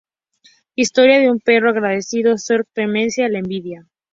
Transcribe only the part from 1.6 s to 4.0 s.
agradecido", "Sor Clemencia", "La envidia.